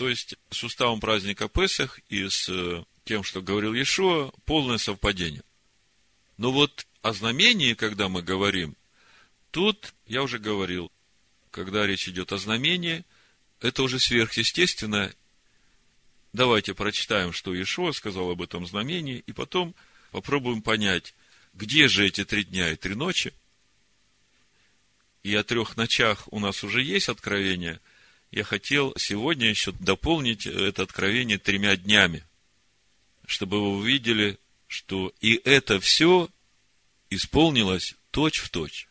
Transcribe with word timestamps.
То 0.00 0.08
есть, 0.08 0.34
с 0.48 0.64
уставом 0.64 0.98
праздника 0.98 1.46
Песах 1.46 2.00
и 2.08 2.26
с 2.26 2.48
э, 2.48 2.84
тем, 3.04 3.22
что 3.22 3.42
говорил 3.42 3.74
Иешуа, 3.74 4.32
полное 4.46 4.78
совпадение. 4.78 5.42
Но 6.38 6.52
вот 6.52 6.86
о 7.02 7.12
знамении, 7.12 7.74
когда 7.74 8.08
мы 8.08 8.22
говорим, 8.22 8.76
тут, 9.50 9.92
я 10.06 10.22
уже 10.22 10.38
говорил, 10.38 10.90
когда 11.50 11.86
речь 11.86 12.08
идет 12.08 12.32
о 12.32 12.38
знамении, 12.38 13.04
это 13.60 13.82
уже 13.82 13.98
сверхъестественно. 13.98 15.12
Давайте 16.32 16.72
прочитаем, 16.72 17.34
что 17.34 17.52
Иешуа 17.52 17.92
сказал 17.92 18.30
об 18.30 18.40
этом 18.40 18.66
знамении, 18.66 19.22
и 19.26 19.32
потом 19.32 19.74
попробуем 20.12 20.62
понять, 20.62 21.14
где 21.52 21.88
же 21.88 22.06
эти 22.06 22.24
три 22.24 22.44
дня 22.44 22.72
и 22.72 22.76
три 22.76 22.94
ночи. 22.94 23.34
И 25.24 25.34
о 25.34 25.44
трех 25.44 25.76
ночах 25.76 26.26
у 26.32 26.38
нас 26.40 26.64
уже 26.64 26.82
есть 26.82 27.10
откровение. 27.10 27.80
Я 28.30 28.44
хотел 28.44 28.94
сегодня 28.96 29.48
еще 29.48 29.72
дополнить 29.72 30.46
это 30.46 30.84
откровение 30.84 31.38
тремя 31.38 31.76
днями, 31.76 32.24
чтобы 33.26 33.60
вы 33.60 33.78
увидели, 33.78 34.38
что 34.68 35.12
и 35.20 35.34
это 35.44 35.80
все 35.80 36.28
исполнилось 37.10 37.96
точь 38.12 38.38
в 38.38 38.50
точь. 38.50 38.88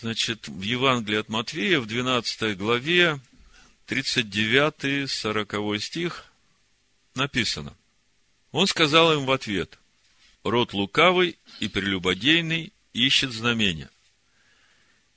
Значит, 0.00 0.48
в 0.48 0.60
Евангелии 0.62 1.18
от 1.18 1.28
Матвея, 1.28 1.80
в 1.80 1.86
12 1.86 2.56
главе, 2.58 3.20
39-40 3.86 5.78
стих 5.78 6.26
написано. 7.14 7.76
Он 8.52 8.66
сказал 8.66 9.14
им 9.14 9.24
в 9.26 9.30
ответ, 9.30 9.78
род 10.44 10.72
лукавый 10.74 11.38
и 11.60 11.68
прелюбодейный 11.68 12.72
ищет 12.92 13.32
знамения. 13.32 13.90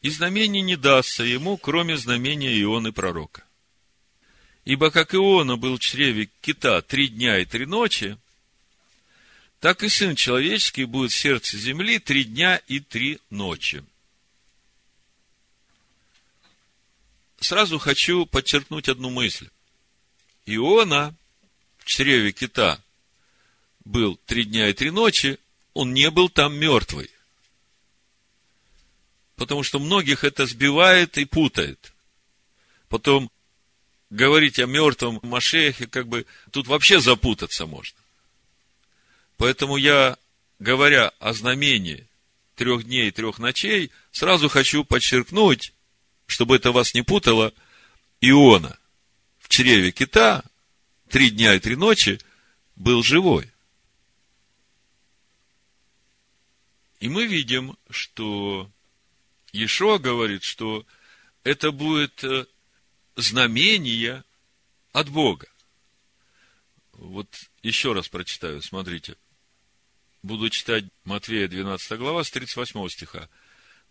И 0.02 0.10
знамение 0.10 0.62
не 0.62 0.76
дастся 0.76 1.24
ему, 1.24 1.58
кроме 1.58 1.98
знамения 1.98 2.62
Ионы 2.62 2.92
пророка. 2.92 3.44
Ибо 4.64 4.92
как 4.92 5.14
Иона 5.14 5.58
был 5.58 5.78
в 5.78 5.80
чреве 5.80 6.30
кита 6.42 6.82
три 6.82 7.08
дня 7.08 7.40
и 7.40 7.46
три 7.46 7.66
ночи, 7.66 8.18
так 9.60 9.84
и 9.84 9.90
Сын 9.90 10.16
Человеческий 10.16 10.86
будет 10.86 11.12
в 11.12 11.18
сердце 11.18 11.58
земли 11.58 12.00
три 12.00 12.24
дня 12.24 12.58
и 12.68 12.80
три 12.80 13.20
ночи. 13.30 13.84
Сразу 17.40 17.78
хочу 17.80 18.26
подчеркнуть 18.26 18.90
одну 18.90 19.10
мысль. 19.10 19.50
Иона 20.46 21.16
в 21.78 21.86
чреве 21.86 22.32
кита 22.32 22.80
был 23.84 24.18
три 24.26 24.46
дня 24.46 24.70
и 24.70 24.74
три 24.74 24.90
ночи, 24.90 25.38
он 25.74 25.94
не 25.94 26.10
был 26.10 26.30
там 26.30 26.56
мертвый. 26.56 27.12
Потому 29.36 29.64
что 29.64 29.80
многих 29.80 30.24
это 30.24 30.46
сбивает 30.46 31.18
и 31.18 31.26
путает. 31.26 31.94
Потом 32.88 33.30
говорить 34.10 34.60
о 34.60 34.66
мертвом 34.66 35.20
Машехе, 35.24 35.88
как 35.88 36.08
бы 36.08 36.26
тут 36.52 36.68
вообще 36.68 37.00
запутаться 37.00 37.66
можно. 37.66 37.98
Поэтому 39.38 39.76
я, 39.78 40.18
говоря 40.60 41.10
о 41.20 41.34
знамении 41.34 42.08
трех 42.56 42.86
дней 42.86 43.10
и 43.10 43.12
трех 43.12 43.40
ночей, 43.40 43.92
сразу 44.12 44.48
хочу 44.48 44.86
подчеркнуть, 44.86 45.74
чтобы 46.26 46.56
это 46.56 46.72
вас 46.72 46.94
не 46.94 47.02
путало, 47.02 47.54
Иона 48.22 48.78
в 49.40 49.50
чреве 49.50 49.92
кита 49.92 50.44
три 51.10 51.30
дня 51.30 51.54
и 51.54 51.60
три 51.60 51.76
ночи 51.76 52.20
был 52.76 53.04
живой. 53.04 53.52
И 57.00 57.10
мы 57.10 57.28
видим, 57.28 57.78
что 57.90 58.72
Ешо 59.56 60.00
говорит, 60.00 60.44
что 60.44 60.86
это 61.44 61.72
будет 61.72 62.24
э, 62.26 62.46
знамение 63.16 64.26
от 64.92 65.08
Бога. 65.10 65.48
Вот 66.92 67.28
еще 67.64 67.94
раз 67.94 68.10
прочитаю, 68.10 68.62
смотрите. 68.62 69.16
Буду 70.24 70.50
читать 70.50 70.84
Матвея 71.06 71.48
12 71.48 71.98
глава 71.98 72.26
с 72.26 72.32
38 72.32 72.90
стиха. 72.90 73.30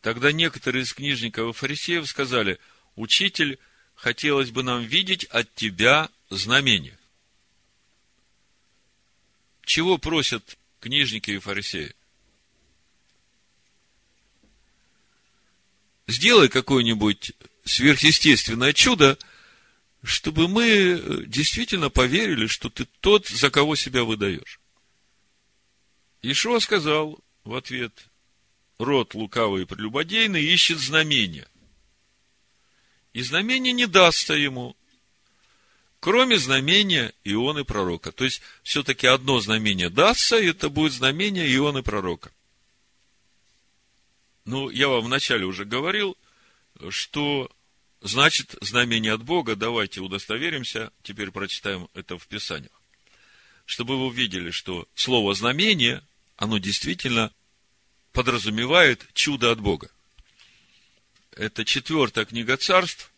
Тогда 0.03 0.33
некоторые 0.33 0.83
из 0.83 0.93
книжников 0.93 1.49
и 1.49 1.59
фарисеев 1.59 2.07
сказали, 2.07 2.59
«Учитель, 2.95 3.59
хотелось 3.95 4.51
бы 4.51 4.63
нам 4.63 4.83
видеть 4.83 5.25
от 5.25 5.55
тебя 5.55 6.11
знамение». 6.29 6.99
Чего 9.65 9.97
просят 9.97 10.59
книжники 10.81 11.31
и 11.31 11.39
фарисеи? 11.39 11.95
Сделай 16.15 16.49
какое-нибудь 16.49 17.33
сверхъестественное 17.65 18.73
чудо, 18.73 19.19
чтобы 20.05 20.47
мы 20.47 21.25
действительно 21.27 21.91
поверили, 21.91 22.47
что 22.47 22.71
ты 22.71 22.87
тот, 23.01 23.27
за 23.27 23.51
кого 23.51 23.75
себя 23.75 24.05
выдаешь. 24.05 24.61
Ишуа 26.23 26.61
сказал 26.61 27.19
в 27.43 27.57
ответ, 27.57 27.93
род 28.79 29.15
лукавый 29.15 29.63
и 29.63 29.67
прелюбодейный 29.67 30.45
ищет 30.45 30.79
знамения. 30.79 31.49
И 33.13 33.21
знамение 33.23 33.73
не 33.73 33.87
дастся 33.87 34.35
ему, 34.35 34.77
кроме 35.99 36.39
знамения 36.39 37.13
Ионы 37.25 37.65
пророка. 37.65 38.13
То 38.13 38.25
есть, 38.25 38.41
все-таки 38.63 39.09
одно 39.09 39.41
знамение 39.41 39.91
дастся, 39.91 40.39
и 40.39 40.47
это 40.47 40.69
будет 40.69 40.93
знамение 40.93 41.53
Ионы 41.57 41.83
пророка. 41.83 42.31
Ну, 44.45 44.71
я 44.71 44.89
вам 44.89 45.05
вначале 45.05 45.45
уже 45.45 45.65
говорил, 45.65 46.17
что 46.91 47.51
значит 48.01 48.57
знамение 48.61 49.13
от 49.13 49.23
Бога. 49.23 49.57
Давайте 49.57 50.01
удостоверимся, 50.01 50.93
теперь 51.03 51.31
прочитаем 51.31 51.89
это 51.95 52.19
в 52.19 52.27
Писаниях. 52.27 52.73
Чтобы 53.65 53.99
вы 53.99 54.07
увидели, 54.07 54.51
что 54.51 54.87
слово 54.95 55.35
знамение– 55.35 56.03
оно 56.37 56.59
действительно 56.59 57.33
подразумевает 58.13 59.07
чудо 59.15 59.51
от 59.51 59.61
Бога. 59.61 59.91
Это 61.33 61.65
четвертая 61.65 62.25
книга 62.25 62.57
царств, 62.57 63.13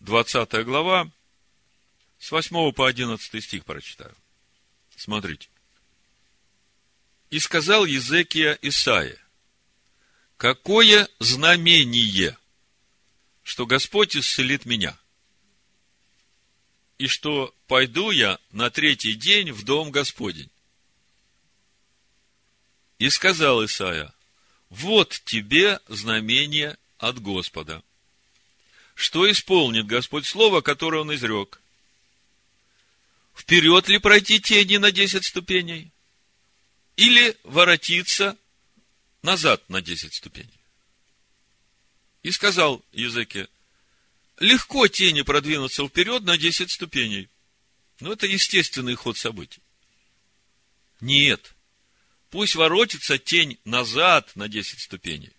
20 0.00 0.64
глава, 0.64 1.10
с 2.18 2.30
8 2.30 2.72
по 2.72 2.86
11 2.86 3.44
стих 3.44 3.64
прочитаю. 3.64 4.14
Смотрите. 4.96 5.48
«И 7.30 7.38
сказал 7.38 7.84
Езекия 7.84 8.58
Исаия, 8.62 9.18
какое 10.36 11.08
знамение, 11.18 12.36
что 13.42 13.66
Господь 13.66 14.16
исцелит 14.16 14.66
меня, 14.66 14.96
и 16.98 17.06
что 17.06 17.54
пойду 17.66 18.10
я 18.10 18.38
на 18.50 18.70
третий 18.70 19.14
день 19.14 19.52
в 19.52 19.64
дом 19.64 19.90
Господень. 19.90 20.50
И 22.98 23.10
сказал 23.10 23.64
Исаия, 23.64 24.12
вот 24.70 25.20
тебе 25.24 25.80
знамение 25.88 26.78
от 26.98 27.20
Господа. 27.20 27.82
Что 28.94 29.30
исполнит 29.30 29.86
Господь 29.86 30.26
слово, 30.26 30.62
которое 30.62 31.02
Он 31.02 31.14
изрек? 31.14 31.60
Вперед 33.34 33.88
ли 33.88 33.98
пройти 33.98 34.40
тени 34.40 34.78
на 34.78 34.90
десять 34.90 35.26
ступеней? 35.26 35.92
Или 36.96 37.36
воротиться 37.44 38.38
назад 39.22 39.68
на 39.68 39.82
десять 39.82 40.14
ступеней? 40.14 40.60
И 42.22 42.30
сказал 42.30 42.84
Языке, 42.92 43.48
легко 44.38 44.88
тени 44.88 45.22
продвинуться 45.22 45.86
вперед 45.86 46.22
на 46.24 46.36
десять 46.36 46.70
ступеней. 46.70 47.28
Но 48.00 48.12
это 48.12 48.26
естественный 48.26 48.94
ход 48.94 49.16
событий. 49.16 49.62
Нет. 51.00 51.54
Пусть 52.30 52.54
воротится 52.54 53.18
тень 53.18 53.58
назад 53.64 54.34
на 54.34 54.48
десять 54.48 54.80
ступеней. 54.80 55.32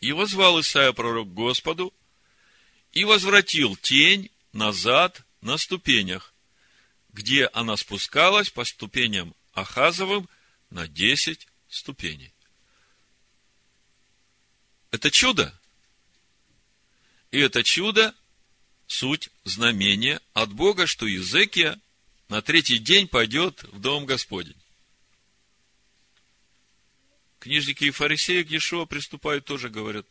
И 0.00 0.12
возвал 0.12 0.60
Исаия 0.60 0.92
пророк 0.92 1.32
Господу, 1.32 1.94
и 2.92 3.04
возвратил 3.04 3.76
тень 3.76 4.30
назад 4.52 5.22
на 5.40 5.58
ступенях, 5.58 6.34
где 7.12 7.46
она 7.46 7.76
спускалась 7.76 8.50
по 8.50 8.64
ступеням 8.64 9.34
Ахазовым 9.52 10.28
на 10.70 10.88
десять 10.88 11.46
ступеней. 11.72 12.32
Это 14.90 15.10
чудо. 15.10 15.58
И 17.30 17.38
это 17.38 17.64
чудо– 17.64 18.14
суть 18.86 19.30
знамения 19.44 20.20
от 20.34 20.52
Бога, 20.52 20.86
что 20.86 21.06
Езекия 21.06 21.80
на 22.28 22.42
третий 22.42 22.78
день 22.78 23.08
пойдет 23.08 23.62
в 23.64 23.80
Дом 23.80 24.04
Господень. 24.04 24.60
Книжники 27.38 27.84
и 27.84 27.90
фарисеи 27.90 28.42
к 28.42 28.50
Иешуа 28.50 28.84
приступают, 28.84 29.46
тоже 29.46 29.70
говорят, 29.70 30.06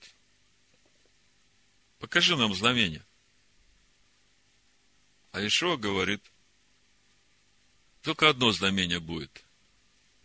покажи 2.00 2.36
нам 2.36 2.54
знамение. 2.56 3.06
А 5.32 5.46
Ишуа 5.46 5.78
говорит, 5.78 6.24
только 8.02 8.28
одно 8.30 8.52
знамение 8.52 9.00
будет. 9.00 9.46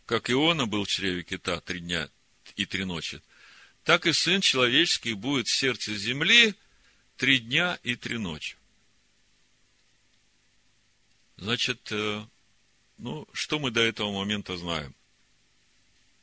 Как 0.06 0.30
Иона 0.30 0.66
был 0.66 0.84
в 0.84 0.88
чреве 0.88 1.24
кита 1.24 1.60
три 1.60 1.80
дня 1.80 2.08
и 2.54 2.64
три 2.64 2.84
ночи, 2.84 3.20
так 3.82 4.06
и 4.06 4.12
Сын 4.12 4.40
Человеческий 4.40 5.14
будет 5.14 5.48
в 5.48 5.56
сердце 5.56 5.96
земли 5.96 6.54
три 7.16 7.40
дня 7.40 7.78
и 7.82 7.96
три 7.96 8.16
ночи. 8.16 8.56
Значит, 11.36 11.90
э, 11.90 12.24
ну, 12.98 13.28
что 13.32 13.58
мы 13.58 13.72
до 13.72 13.80
этого 13.80 14.12
момента 14.12 14.56
знаем? 14.56 14.94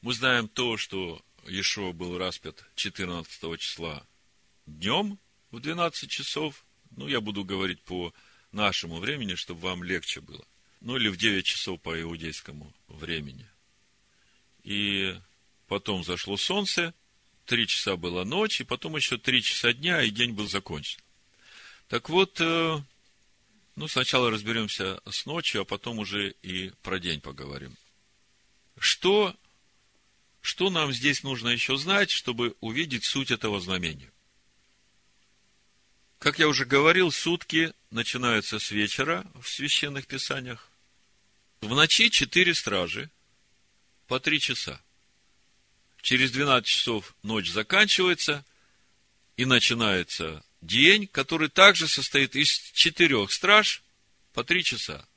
Мы 0.01 0.13
знаем 0.13 0.47
то, 0.47 0.77
что 0.77 1.21
Иешуа 1.45 1.91
был 1.91 2.17
распят 2.17 2.63
14 2.75 3.59
числа 3.59 4.07
днем 4.65 5.19
в 5.51 5.59
12 5.59 6.09
часов. 6.09 6.65
Ну, 6.91 7.09
я 7.09 7.19
буду 7.19 7.43
говорить 7.43 7.81
по 7.81 8.13
нашему 8.53 8.99
времени, 8.99 9.35
чтобы 9.35 9.61
вам 9.61 9.83
легче 9.83 10.21
было. 10.21 10.45
Ну, 10.79 10.95
или 10.95 11.09
в 11.09 11.17
9 11.17 11.45
часов 11.45 11.81
по 11.81 11.99
иудейскому 12.01 12.73
времени. 12.87 13.47
И 14.63 15.15
потом 15.67 16.03
зашло 16.03 16.37
солнце, 16.37 16.93
три 17.45 17.67
часа 17.67 17.95
была 17.95 18.25
ночь, 18.25 18.61
и 18.61 18.63
потом 18.63 18.95
еще 18.95 19.17
три 19.17 19.41
часа 19.41 19.73
дня, 19.73 20.01
и 20.01 20.09
день 20.09 20.31
был 20.31 20.47
закончен. 20.47 20.99
Так 21.87 22.09
вот, 22.09 22.39
э, 22.39 22.81
ну, 23.75 23.87
сначала 23.87 24.31
разберемся 24.31 25.01
с 25.09 25.25
ночью, 25.25 25.61
а 25.61 25.65
потом 25.65 25.99
уже 25.99 26.31
и 26.41 26.71
про 26.81 26.99
день 26.99 27.21
поговорим. 27.21 27.75
Что, 28.77 29.35
что 30.41 30.69
нам 30.69 30.93
здесь 30.93 31.23
нужно 31.23 31.49
еще 31.49 31.77
знать, 31.77 32.09
чтобы 32.09 32.55
увидеть 32.61 33.05
суть 33.05 33.31
этого 33.31 33.59
знамения? 33.59 34.11
Как 36.19 36.39
я 36.39 36.47
уже 36.47 36.65
говорил, 36.65 37.11
сутки 37.11 37.73
начинаются 37.91 38.57
с 38.57 38.71
вечера 38.71 39.25
в 39.41 39.47
священных 39.47 40.07
писаниях. 40.07 40.69
В 41.59 41.75
ночи 41.75 42.09
четыре 42.09 42.55
стражи 42.55 43.09
по 44.13 44.19
три 44.19 44.39
часа. 44.39 44.79
Через 46.03 46.29
12 46.29 46.67
часов 46.67 47.15
ночь 47.23 47.49
заканчивается, 47.49 48.45
и 49.37 49.45
начинается 49.45 50.45
день, 50.61 51.07
который 51.07 51.49
также 51.49 51.87
состоит 51.87 52.35
из 52.35 52.47
четырех 52.73 53.31
страж 53.31 53.81
по 54.31 54.43
три 54.43 54.63
часа. 54.63 55.07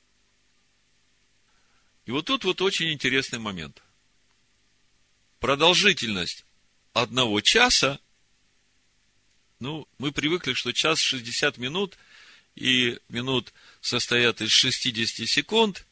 И 2.07 2.11
вот 2.11 2.25
тут 2.25 2.43
вот 2.43 2.59
очень 2.63 2.91
интересный 2.91 3.37
момент. 3.37 3.83
Продолжительность 5.39 6.43
одного 6.93 7.39
часа, 7.41 7.99
ну, 9.59 9.87
мы 9.99 10.11
привыкли, 10.11 10.53
что 10.53 10.73
час 10.73 10.99
60 11.01 11.59
минут, 11.59 11.99
и 12.55 12.99
минут 13.09 13.53
состоят 13.79 14.41
из 14.41 14.49
60 14.49 15.29
секунд, 15.29 15.85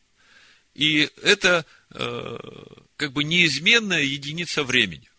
и 0.73 1.11
это 1.21 1.67
как 1.89 3.13
бы 3.13 3.23
неизменная 3.23 4.01
единица 4.01 4.63
времени. 4.63 5.09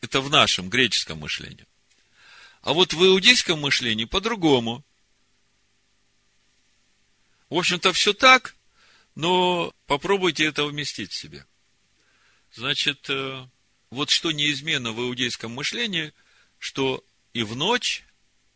Это 0.00 0.20
в 0.20 0.30
нашем 0.30 0.68
греческом 0.68 1.18
мышлении. 1.18 1.66
А 2.62 2.72
вот 2.72 2.94
в 2.94 3.04
иудейском 3.04 3.60
мышлении 3.60 4.04
по-другому. 4.04 4.84
В 7.50 7.56
общем-то, 7.56 7.92
все 7.92 8.14
так, 8.14 8.56
но 9.14 9.74
попробуйте 9.86 10.46
это 10.46 10.64
вместить 10.64 11.12
в 11.12 11.16
себе. 11.16 11.46
Значит, 12.52 13.08
э, 13.10 13.46
вот 13.90 14.10
что 14.10 14.32
неизменно 14.32 14.92
в 14.92 15.00
иудейском 15.00 15.52
мышлении, 15.52 16.12
что 16.58 17.04
и 17.32 17.42
в 17.42 17.54
ночь, 17.54 18.04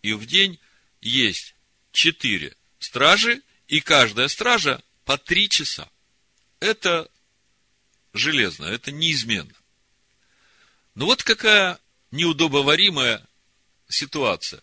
и 0.02 0.12
в 0.14 0.26
день 0.26 0.58
есть 1.00 1.54
четыре 1.92 2.56
стражи, 2.78 3.42
и 3.66 3.80
каждая 3.80 4.28
стража 4.28 4.82
по 5.08 5.16
три 5.16 5.49
часа. 5.49 5.88
Это 6.60 7.10
железно, 8.12 8.66
это 8.66 8.93
неизменно. 8.93 9.55
Но 10.94 11.06
вот 11.06 11.22
какая 11.22 11.81
неудобоваримая 12.10 13.26
ситуация. 13.88 14.62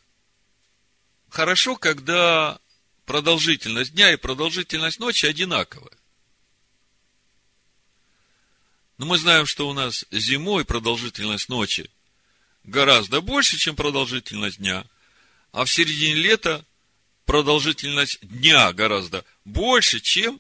Хорошо, 1.29 1.77
когда 1.77 2.59
продолжительность 3.07 3.95
дня 3.95 4.13
и 4.13 4.17
продолжительность 4.17 4.99
ночи 4.99 5.25
одинаковая. 5.25 5.97
Но 8.99 9.07
мы 9.07 9.17
знаем, 9.17 9.47
что 9.47 9.67
у 9.67 9.73
нас 9.73 10.05
зимой 10.11 10.63
продолжительность 10.63 11.49
ночи 11.49 11.89
гораздо 12.63 13.21
больше, 13.21 13.57
чем 13.57 13.75
продолжительность 13.75 14.59
дня, 14.59 14.85
а 15.51 15.65
в 15.65 15.71
середине 15.71 16.13
лета 16.13 16.63
продолжительность 17.25 18.19
дня 18.21 18.71
гораздо 18.73 19.25
больше, 19.43 19.99
чем 19.99 20.39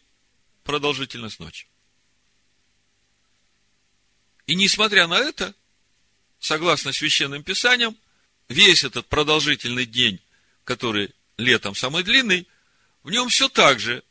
продолжительность 0.63 1.39
ночи. 1.39 1.67
И 4.47 4.55
несмотря 4.55 5.07
на 5.07 5.19
это, 5.19 5.55
согласно 6.39 6.91
священным 6.93 7.43
писаниям, 7.43 7.97
весь 8.47 8.83
этот 8.83 9.07
продолжительный 9.07 9.85
день, 9.85 10.19
который 10.63 11.13
летом 11.37 11.75
самый 11.75 12.03
длинный, 12.03 12.47
в 13.03 13.11
нем 13.11 13.29
все 13.29 13.49
так 13.49 13.79
же. 13.79 14.03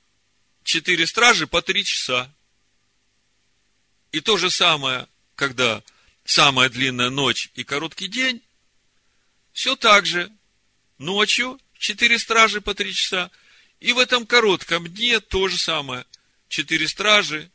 Четыре 0.63 1.07
стражи 1.07 1.47
по 1.47 1.63
три 1.63 1.85
часа. 1.85 2.33
И 4.13 4.21
то 4.21 4.37
же 4.37 4.51
самое, 4.51 5.09
когда 5.35 5.83
самая 6.25 6.69
длинная 6.69 7.11
ночь 7.11 7.51
и 7.55 7.65
короткий 7.65 8.09
день, 8.09 8.43
все 9.53 9.77
так 9.77 10.07
же. 10.07 10.31
Ночью 10.99 11.61
четыре 11.79 12.19
стражи 12.19 12.61
по 12.61 12.75
три 12.75 12.93
часа. 12.93 13.31
И 13.81 13.93
в 13.93 13.99
этом 13.99 14.27
коротком 14.27 14.87
дне 14.89 15.21
то 15.21 15.49
же 15.49 15.59
самое. 15.59 16.07
Четыре 16.49 16.89
стражи 16.89 17.51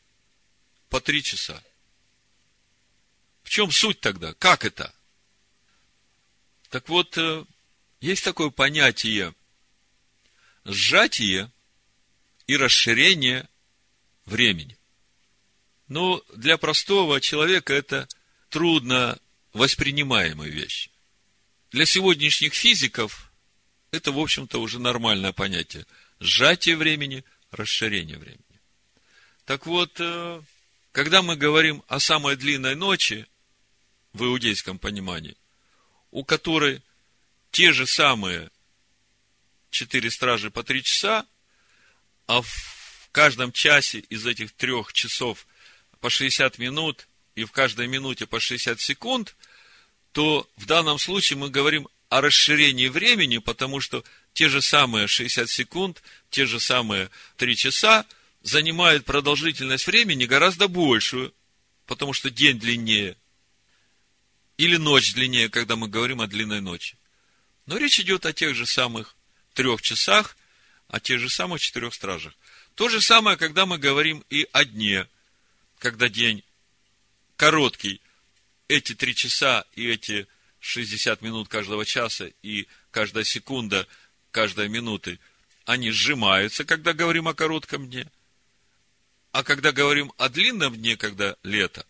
по 0.90 1.00
три 1.00 1.24
часа. 1.24 1.64
В 3.44 3.50
чем 3.50 3.72
суть 3.72 4.00
тогда? 4.00 4.34
Как 4.36 4.66
это? 4.66 4.94
Так 6.70 6.88
вот, 6.90 7.18
э, 7.18 7.46
есть 8.00 8.24
такое 8.24 8.50
понятие 8.50 9.34
сжатие 10.66 11.52
и 12.48 12.58
расширение 12.58 13.48
времени. 14.26 14.78
Но 15.88 16.24
для 16.36 16.58
простого 16.58 17.20
человека 17.20 17.74
это 17.74 18.08
трудно 18.50 19.20
воспринимаемая 19.54 20.50
вещь. 20.50 20.90
Для 21.72 21.86
сегодняшних 21.86 22.54
физиков 22.54 23.29
это, 23.92 24.12
в 24.12 24.20
общем-то, 24.20 24.60
уже 24.62 24.80
нормальное 24.80 25.34
понятие. 25.34 25.86
Сжатие 26.20 26.76
времени, 26.76 27.24
расширение 27.52 28.18
времени. 28.18 28.44
Так 29.46 29.66
вот, 29.66 29.96
э, 30.00 30.42
когда 30.92 31.22
мы 31.22 31.36
говорим 31.36 31.84
о 31.88 32.00
самой 32.00 32.36
длинной 32.36 32.76
ночи, 32.76 33.26
в 34.14 34.24
иудейском 34.24 34.80
понимании, 34.80 35.38
у 36.12 36.24
которой 36.24 36.82
те 37.52 37.72
же 37.72 37.86
самые 37.86 38.50
четыре 39.70 40.10
стражи 40.10 40.52
по 40.52 40.64
три 40.64 40.84
часа, 40.84 41.26
а 42.28 42.42
в 42.42 43.10
каждом 43.12 43.52
часе 43.52 44.00
из 44.00 44.26
этих 44.26 44.52
трех 44.54 44.94
часов 44.94 45.48
по 46.00 46.10
60 46.10 46.58
минут 46.58 47.08
и 47.36 47.44
в 47.44 47.52
каждой 47.52 47.88
минуте 47.88 48.26
по 48.26 48.40
60 48.40 48.80
секунд, 48.80 49.36
то 50.12 50.50
в 50.58 50.66
данном 50.66 50.98
случае 50.98 51.38
мы 51.38 51.50
говорим 51.50 51.88
о 52.10 52.22
расширении 52.22 52.88
времени, 52.88 53.38
потому 53.38 53.80
что 53.80 54.04
те 54.34 54.50
же 54.50 54.62
самые 54.62 55.08
60 55.08 55.50
секунд, 55.50 56.02
те 56.30 56.46
же 56.46 56.60
самые 56.60 57.10
3 57.38 57.56
часа 57.56 58.06
занимают 58.42 59.06
продолжительность 59.06 59.86
времени 59.86 60.26
гораздо 60.26 60.68
большую, 60.68 61.34
потому 61.86 62.14
что 62.14 62.30
день 62.30 62.60
длиннее. 62.60 63.16
Или 64.58 64.78
ночь 64.78 65.14
длиннее, 65.14 65.50
когда 65.50 65.76
мы 65.76 65.88
говорим 65.88 66.22
о 66.22 66.28
длинной 66.28 66.62
ночи. 66.62 66.98
Но 67.66 67.78
речь 67.78 68.00
идет 68.00 68.26
о 68.26 68.34
тех 68.34 68.56
же 68.56 68.66
самых 68.66 69.16
трех 69.54 69.82
часах, 69.82 70.36
о 70.88 71.00
тех 71.00 71.20
же 71.20 71.30
самых 71.30 71.62
четырех 71.62 71.94
стражах. 71.94 72.34
То 72.76 72.90
же 72.90 73.02
самое, 73.02 73.38
когда 73.38 73.66
мы 73.66 73.78
говорим 73.78 74.26
и 74.30 74.48
о 74.52 74.66
дне, 74.66 75.08
когда 75.78 76.10
день 76.10 76.44
короткий, 77.36 78.02
эти 78.68 78.96
три 78.96 79.16
часа 79.16 79.66
и 79.76 79.88
эти 79.88 80.28
60 80.60 81.22
минут 81.22 81.48
каждого 81.48 81.86
часа 81.86 82.30
и 82.42 82.68
каждая 82.92 83.24
секунда, 83.24 83.88
каждая 84.32 84.68
минуты, 84.68 85.20
они 85.66 85.92
сжимаются, 85.92 86.66
когда 86.66 86.94
говорим 86.94 87.28
о 87.28 87.34
коротком 87.34 87.90
дне. 87.90 88.10
А 89.32 89.44
когда 89.44 89.72
говорим 89.72 90.12
о 90.18 90.30
длинном 90.30 90.76
дне, 90.76 90.98
когда 90.98 91.36
лето, 91.44 91.86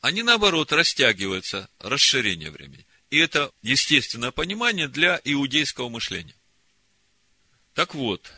они 0.00 0.22
наоборот 0.22 0.72
растягиваются, 0.72 1.70
расширение 1.78 2.50
времени. 2.50 2.86
И 3.10 3.18
это 3.18 3.52
естественное 3.62 4.32
понимание 4.32 4.88
для 4.88 5.20
иудейского 5.24 5.88
мышления. 5.88 6.34
Так 7.74 7.94
вот, 7.94 8.32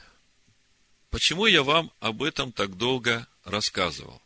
почему 1.10 1.46
я 1.46 1.62
вам 1.62 1.90
об 1.98 2.22
этом 2.22 2.52
так 2.52 2.76
долго 2.76 3.26
рассказывал? 3.44 4.22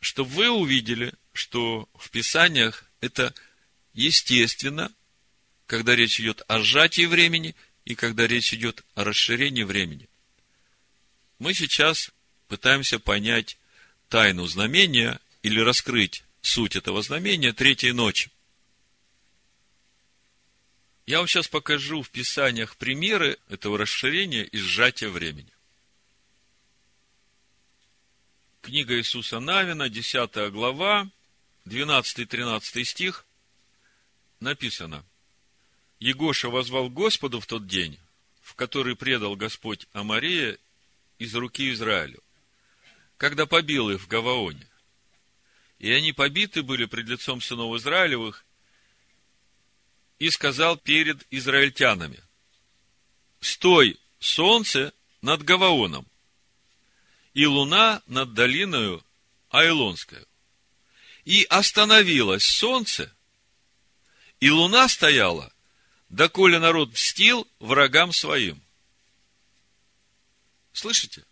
Чтобы 0.00 0.30
вы 0.30 0.50
увидели, 0.50 1.14
что 1.32 1.88
в 1.94 2.10
Писаниях 2.10 2.84
это 3.00 3.32
естественно, 3.96 4.92
когда 5.66 5.96
речь 5.96 6.20
идет 6.20 6.42
о 6.46 6.60
сжатии 6.60 7.06
времени 7.06 7.56
и 7.84 7.96
когда 7.96 8.26
речь 8.26 8.54
идет 8.54 8.84
о 8.94 9.02
расширении 9.02 9.64
времени. 9.64 10.08
Мы 11.38 11.54
сейчас 11.54 12.12
пытаемся 12.46 13.00
понять 13.00 13.58
тайну 14.08 14.46
знамения 14.46 15.18
или 15.42 15.60
раскрыть 15.60 16.22
суть 16.40 16.76
этого 16.76 17.02
знамения 17.02 17.52
третьей 17.52 17.92
ночи. 17.92 18.30
Я 21.06 21.18
вам 21.18 21.26
сейчас 21.26 21.48
покажу 21.48 22.02
в 22.02 22.10
Писаниях 22.10 22.76
примеры 22.76 23.38
этого 23.48 23.78
расширения 23.78 24.44
и 24.44 24.58
сжатия 24.58 25.08
времени. 25.08 25.52
Книга 28.60 28.98
Иисуса 28.98 29.38
Навина, 29.38 29.88
10 29.88 30.52
глава, 30.52 31.08
12-13 31.66 32.84
стих, 32.84 33.25
написано. 34.40 35.04
Егоша 35.98 36.48
возвал 36.50 36.90
Господу 36.90 37.40
в 37.40 37.46
тот 37.46 37.66
день, 37.66 37.98
в 38.42 38.54
который 38.54 38.96
предал 38.96 39.36
Господь 39.36 39.86
Амария 39.92 40.58
из 41.18 41.34
руки 41.34 41.72
Израилю, 41.72 42.22
когда 43.16 43.46
побил 43.46 43.90
их 43.90 44.00
в 44.00 44.08
Гаваоне. 44.08 44.66
И 45.78 45.90
они 45.90 46.12
побиты 46.12 46.62
были 46.62 46.84
пред 46.86 47.06
лицом 47.06 47.40
сынов 47.40 47.76
Израилевых, 47.76 48.44
и 50.18 50.30
сказал 50.30 50.76
перед 50.78 51.26
израильтянами, 51.30 52.22
«Стой, 53.40 53.98
солнце 54.18 54.94
над 55.20 55.42
Гаваоном, 55.42 56.06
и 57.34 57.44
луна 57.46 58.02
над 58.06 58.32
долиною 58.32 59.04
Айлонскую. 59.50 60.26
И 61.24 61.44
остановилось 61.44 62.44
солнце, 62.44 63.14
и 64.40 64.50
луна 64.50 64.88
стояла, 64.88 65.52
доколе 66.08 66.58
народ 66.58 66.92
мстил 66.92 67.46
врагам 67.58 68.12
своим. 68.12 68.62
Слышите? 70.72 71.24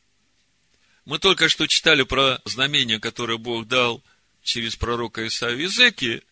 Мы 1.05 1.19
только 1.19 1.49
что 1.49 1.67
читали 1.67 2.03
про 2.03 2.41
знамение, 2.45 2.99
которое 2.99 3.37
Бог 3.37 3.67
дал 3.67 4.03
через 4.43 4.75
пророка 4.75 5.27
Исаию 5.27 5.61
Езеки. 5.61 6.23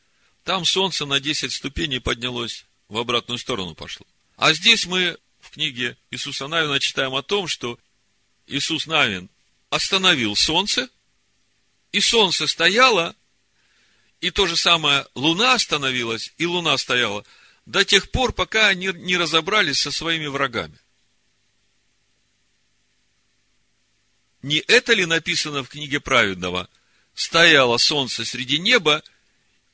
Там 0.44 0.64
солнце 0.64 1.04
на 1.04 1.20
10 1.20 1.52
ступеней 1.52 2.00
поднялось, 2.00 2.64
в 2.88 2.96
обратную 2.96 3.38
сторону 3.38 3.74
пошло. 3.74 4.06
А 4.36 4.54
здесь 4.54 4.86
мы 4.86 5.18
в 5.40 5.50
книге 5.50 5.96
Иисуса 6.10 6.46
Навина 6.46 6.80
читаем 6.80 7.14
о 7.14 7.22
том, 7.22 7.48
что 7.48 7.78
Иисус 8.46 8.86
Навин 8.86 9.28
остановил 9.70 10.34
солнце, 10.36 10.88
и 11.92 12.00
солнце 12.00 12.46
стояло, 12.46 13.14
и 14.22 14.30
то 14.30 14.46
же 14.46 14.56
самое 14.56 15.06
луна 15.14 15.54
остановилась, 15.54 16.32
и 16.38 16.46
луна 16.46 16.78
стояла, 16.78 17.26
до 17.66 17.84
тех 17.84 18.10
пор, 18.10 18.32
пока 18.32 18.68
они 18.68 18.86
не 18.86 19.18
разобрались 19.18 19.80
со 19.80 19.92
своими 19.92 20.26
врагами. 20.26 20.78
Не 24.40 24.56
это 24.56 24.94
ли 24.94 25.04
написано 25.04 25.62
в 25.62 25.68
книге 25.68 26.00
праведного? 26.00 26.68
Стояло 27.14 27.76
солнце 27.76 28.24
среди 28.24 28.58
неба 28.58 29.02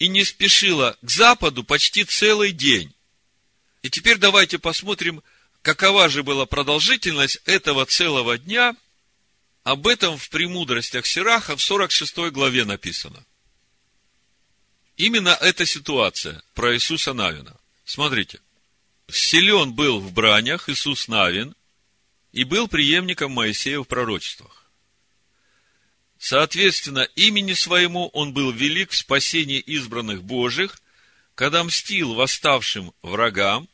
и 0.01 0.09
не 0.09 0.25
спешило 0.25 0.99
к 1.01 1.09
западу 1.09 1.63
почти 1.63 2.05
целый 2.05 2.51
день. 2.51 2.93
И 3.83 3.91
теперь 3.91 4.19
давайте 4.19 4.59
посмотрим, 4.59 5.23
какова 5.63 6.09
же 6.09 6.25
была 6.25 6.45
продолжительность 6.47 7.39
этого 7.45 7.87
целого 7.87 8.37
дня– 8.37 8.75
об 9.69 9.87
этом 9.87 10.17
в 10.17 10.31
«Премудростях 10.31 11.05
Сираха» 11.05 11.55
в 11.55 11.63
46 11.63 12.31
главе 12.31 12.65
написано. 12.65 13.23
Именно 14.99 15.31
эта 15.41 15.65
ситуация 15.65 16.43
про 16.55 16.75
Иисуса 16.75 17.15
Навина. 17.15 17.57
Смотрите. 17.87 18.41
Силен 19.11 19.73
был 19.73 20.01
в 20.01 20.13
бранях 20.13 20.69
Иисус 20.69 21.09
Навин 21.09 21.55
и 22.33 22.45
был 22.45 22.69
преемником 22.69 23.33
Моисея 23.33 23.81
в 23.81 23.85
пророчествах. 23.85 24.71
Соответственно, 26.19 27.09
имени 27.17 27.55
своему 27.55 28.09
он 28.09 28.35
был 28.35 28.51
велик 28.51 28.91
в 28.91 28.97
спасении 28.97 29.61
избранных 29.61 30.23
Божьих, 30.25 30.79
когда 31.35 31.65
мстил 31.65 32.13
восставшим 32.13 32.93
врагам, 33.01 33.67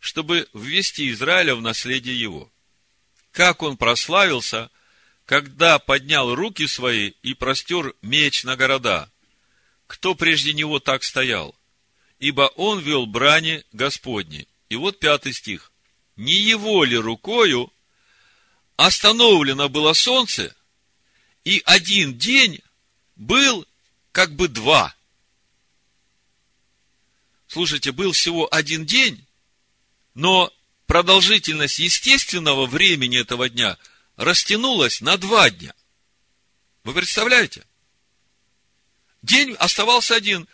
чтобы 0.00 0.48
ввести 0.54 1.10
Израиля 1.10 1.54
в 1.54 1.62
наследие 1.62 2.18
его. 2.18 2.50
Как 3.30 3.62
он 3.62 3.76
прославился– 3.76 4.70
когда 5.30 5.78
поднял 5.78 6.34
руки 6.34 6.66
свои 6.66 7.12
и 7.22 7.34
простер 7.34 7.94
меч 8.02 8.42
на 8.42 8.56
города, 8.56 9.08
кто 9.90 10.14
прежде 10.14 10.52
него 10.52 10.78
так 10.78 11.04
стоял? 11.04 11.54
Ибо 12.18 12.42
он 12.56 12.80
вел 12.80 13.06
брани 13.06 13.64
Господни. 13.72 14.46
И 14.68 14.76
вот 14.76 14.98
пятый 14.98 15.32
стих. 15.32 15.72
Не 16.16 16.32
его 16.32 16.84
ли 16.84 16.96
рукою 16.96 17.72
остановлено 18.76 19.68
было 19.68 19.92
солнце, 19.92 20.54
и 21.44 21.62
один 21.64 22.16
день 22.16 22.60
был 23.16 23.66
как 24.12 24.34
бы 24.34 24.48
два. 24.48 24.94
Слушайте, 27.46 27.92
был 27.92 28.12
всего 28.12 28.48
один 28.52 28.86
день, 28.86 29.26
но 30.14 30.52
продолжительность 30.86 31.78
естественного 31.78 32.66
времени 32.66 33.18
этого 33.20 33.48
дня– 33.48 33.76
растянулась 34.20 35.00
на 35.00 35.16
два 35.16 35.50
дня. 35.50 35.74
Вы 36.84 36.92
представляете? 36.92 37.64
День 39.22 39.54
оставался 39.58 40.16
один. 40.16 40.48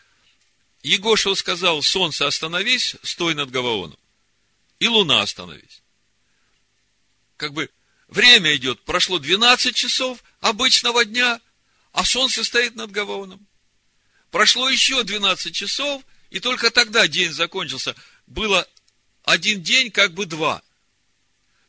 Егошев 0.82 1.38
сказал, 1.38 1.82
солнце 1.82 2.26
остановись, 2.26 2.96
стой 3.02 3.34
над 3.34 3.50
Гаваоном. 3.50 3.98
И 4.78 4.88
луна 4.88 5.22
остановись. 5.22 5.82
Как 7.36 7.52
бы 7.52 7.70
время 8.08 8.54
идет, 8.56 8.80
прошло 8.82 9.18
12 9.18 9.74
часов 9.74 10.22
обычного 10.40 11.04
дня, 11.04 11.40
а 11.92 12.04
солнце 12.04 12.44
стоит 12.44 12.74
над 12.74 12.90
Гаваоном. 12.90 13.46
Прошло 14.30 14.68
еще 14.68 15.02
12 15.02 15.54
часов, 15.54 16.02
и 16.30 16.40
только 16.40 16.70
тогда 16.70 17.08
день 17.08 17.32
закончился. 17.32 17.94
Было 18.26 18.68
один 19.22 19.62
день, 19.62 19.90
как 19.90 20.12
бы 20.12 20.26
два. 20.26 20.62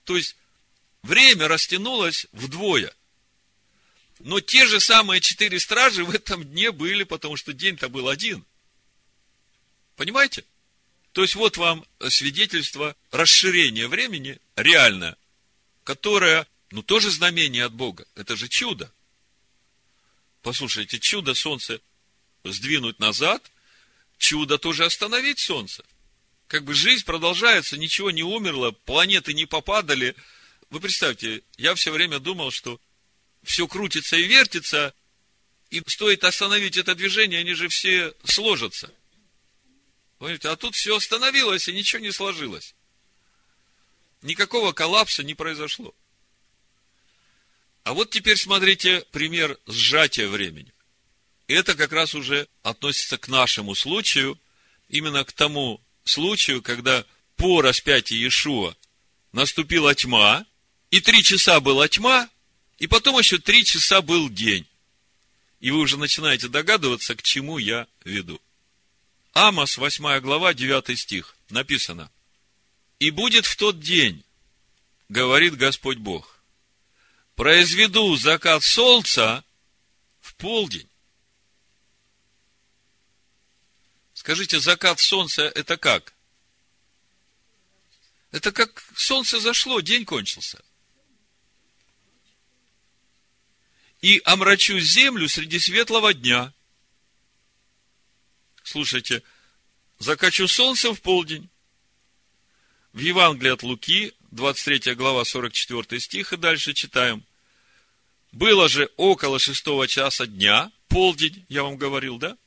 То 0.03 0.17
есть, 0.17 0.35
время 1.03 1.47
растянулось 1.47 2.27
вдвое. 2.31 2.93
Но 4.19 4.39
те 4.39 4.65
же 4.65 4.79
самые 4.79 5.21
четыре 5.21 5.59
стражи 5.59 6.03
в 6.03 6.09
этом 6.09 6.43
дне 6.43 6.71
были, 6.71 7.03
потому 7.03 7.37
что 7.37 7.53
день-то 7.53 7.89
был 7.89 8.09
один. 8.09 8.45
Понимаете? 9.95 10.43
То 11.11 11.21
есть 11.21 11.35
вот 11.35 11.57
вам 11.57 11.85
свидетельство 12.09 12.95
расширения 13.11 13.87
времени 13.87 14.39
реальное, 14.55 15.17
которое, 15.83 16.47
ну, 16.71 16.83
тоже 16.83 17.09
знамение 17.11 17.65
от 17.65 17.73
Бога. 17.73 18.05
Это 18.15 18.35
же 18.35 18.47
чудо. 18.47 18.91
Послушайте, 20.41 20.99
чудо 20.99 21.33
солнце 21.33 21.81
сдвинуть 22.43 22.99
назад, 22.99 23.51
чудо 24.17 24.57
тоже 24.57 24.85
остановить 24.85 25.39
солнце. 25.39 25.83
Как 26.47 26.63
бы 26.63 26.73
жизнь 26.73 27.05
продолжается, 27.05 27.77
ничего 27.77 28.11
не 28.11 28.23
умерло, 28.23 28.71
планеты 28.71 29.33
не 29.33 29.45
попадали– 29.45 30.15
вы 30.69 30.81
представьте, 30.81 31.43
я 31.57 31.75
все 31.75 31.91
время 31.91 32.19
думал, 32.19 32.51
что 32.51 32.79
все 33.47 33.67
крутится 33.67 34.17
и 34.17 34.27
вертится, 34.27 34.93
и 35.69 35.81
стоит 35.87 36.23
остановить 36.23 36.77
это 36.77 36.95
движение, 36.95 37.39
они 37.39 37.53
же 37.53 37.69
все 37.69 38.13
сложатся. 38.23 38.91
Понимаете, 40.19 40.49
а 40.49 40.55
тут 40.55 40.75
все 40.75 40.95
остановилось, 40.95 41.67
и 41.67 41.73
ничего 41.73 42.01
не 42.01 42.11
сложилось. 42.11 42.75
Никакого 44.21 44.73
коллапса 44.73 45.23
не 45.23 45.33
произошло. 45.33 45.95
А 47.83 47.93
вот 47.93 48.09
теперь 48.09 48.37
смотрите 48.37 49.05
пример 49.11 49.57
сжатия 49.65 50.27
времени. 50.27 50.73
Это 51.47 51.75
как 51.75 51.93
раз 51.93 52.15
уже 52.15 52.47
относится 52.63 53.17
к 53.17 53.29
нашему 53.29 53.75
случаю, 53.75 54.37
именно 54.89 55.23
к 55.23 55.31
тому 55.31 55.81
случаю, 56.03 56.61
когда 56.61 57.05
по 57.37 57.61
распятии 57.61 58.15
Иешуа 58.15 58.75
наступила 59.31 59.95
тьма, 59.95 60.45
и 60.91 60.99
три 60.99 61.23
часа 61.23 61.59
была 61.59 61.87
тьма, 61.87 62.29
и 62.77 62.87
потом 62.87 63.17
еще 63.17 63.37
три 63.39 63.65
часа 63.65 64.01
был 64.01 64.29
день. 64.29 64.67
И 65.59 65.71
вы 65.71 65.79
уже 65.79 65.97
начинаете 65.97 66.47
догадываться, 66.47 67.15
к 67.15 67.23
чему 67.23 67.57
я 67.57 67.87
веду. 68.03 68.39
Амос, 69.33 69.77
8 69.77 70.19
глава, 70.19 70.53
9 70.53 70.97
стих, 70.99 71.35
написано. 71.49 72.11
«И 72.99 73.11
будет 73.11 73.45
в 73.45 73.55
тот 73.55 73.79
день, 73.79 74.23
говорит 75.09 75.55
Господь 75.55 75.97
Бог, 75.97 76.39
произведу 77.35 78.15
закат 78.15 78.63
солнца 78.63 79.43
в 80.21 80.33
полдень. 80.35 80.89
Скажите, 84.13 84.59
закат 84.59 84.99
солнца 84.99 85.43
это 85.43 85.77
как? 85.77 86.13
Это 88.31 88.51
как 88.51 88.83
солнце 88.95 89.39
зашло, 89.39 89.79
день 89.79 90.05
кончился. 90.05 90.63
И 94.01 94.21
омрачу 94.25 94.79
землю 94.79 95.27
среди 95.27 95.59
светлого 95.59 96.13
дня. 96.13 96.53
Слушайте, 98.63 99.23
закачу 99.99 100.47
солнце 100.47 100.93
в 100.93 101.01
полдень. 101.01 101.49
В 102.93 102.99
Евангелии 102.99 103.51
от 103.51 103.63
Луки, 103.63 104.13
23 104.31 104.95
глава, 104.95 105.23
44 105.23 105.99
стих, 105.99 106.33
и 106.33 106.37
дальше 106.37 106.73
читаем. 106.73 107.23
Было 108.31 108.67
же 108.69 108.89
около 108.97 109.39
шестого 109.39 109.87
часа 109.87 110.27
дня, 110.27 110.71
полдень, 110.89 111.45
я 111.49 111.63
вам 111.63 111.77
говорил, 111.77 112.17
да? 112.17 112.37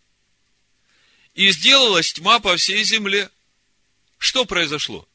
И 1.35 1.51
сделалась 1.53 2.13
тьма 2.13 2.41
по 2.41 2.57
всей 2.57 2.85
земле. 2.85 3.31
что 4.19 4.45
произошло? 4.45 5.09